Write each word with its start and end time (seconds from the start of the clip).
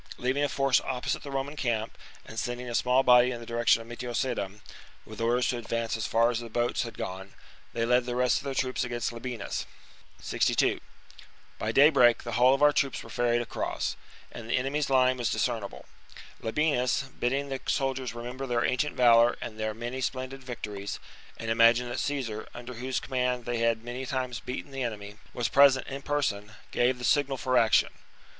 Leaving 0.17 0.43
a 0.43 0.49
force 0.49 0.81
opposite 0.83 1.21
the 1.21 1.29
Roman 1.29 1.55
camp, 1.55 1.95
and 2.25 2.39
sending 2.39 2.67
a 2.67 2.73
small 2.73 3.03
body 3.03 3.29
in 3.29 3.39
the 3.39 3.45
direction 3.45 3.83
of 3.83 3.87
Metio 3.87 4.13
sedum, 4.13 4.61
with 5.05 5.21
orders 5.21 5.49
to 5.49 5.59
advance 5.59 5.95
as 5.95 6.07
far 6.07 6.31
as 6.31 6.39
the 6.39 6.49
boats 6.49 6.81
VII 6.81 6.87
OF 6.89 6.95
VERCINGETORIX 6.95 7.33
253 7.75 7.79
had 7.79 7.85
gone, 7.85 7.85
they 7.85 7.85
led 7.85 8.05
the 8.07 8.15
rest 8.15 8.37
of 8.39 8.43
their 8.43 8.55
troops 8.55 8.83
against 8.83 9.11
52 9.11 9.37
b.c. 9.37 9.37
Labienus. 9.37 9.65
62. 10.19 10.79
By 11.59 11.71
daybreak 11.71 12.23
the 12.23 12.31
whole 12.31 12.55
of 12.55 12.63
our 12.63 12.73
troops 12.73 12.97
He 12.97 13.01
inflicts 13.05 13.15
were 13.19 13.23
ferried 13.23 13.41
across/ 13.43 13.95
and 14.31 14.49
the 14.49 14.57
enemy's 14.57 14.89
line 14.89 15.17
was 15.17 15.29
dis 15.29 15.47
defeafon^ 15.47 15.69
cernible. 15.69 15.85
Labienus, 16.41 17.03
bidding 17.19 17.49
the 17.49 17.61
soldiers 17.67 18.15
remember 18.15 18.47
ge^nTi" 18.47 18.47
and 18.47 18.49
re 18.49 18.55
their 18.55 18.65
ancient 18.71 18.95
valour 18.95 19.37
and 19.39 19.59
their 19.59 19.75
many 19.75 20.01
splendid 20.01 20.39
J"'"^ 20.39 20.43
^^^''^'■• 20.43 20.47
victories, 20.47 20.99
and 21.37 21.51
imagine 21.51 21.87
that 21.89 21.99
Caesar, 21.99 22.47
under 22.55 22.73
whose 22.73 22.99
command 22.99 23.45
they 23.45 23.59
had 23.59 23.83
many 23.83 24.07
times 24.07 24.39
beaten 24.39 24.71
the 24.71 24.81
enemy, 24.81 25.19
was 25.35 25.47
present 25.47 25.85
in 25.85 26.01
person, 26.01 26.53
gave 26.71 26.97
the 26.97 27.03
signal 27.05 27.37
for 27.37 27.55
action. 27.55 27.89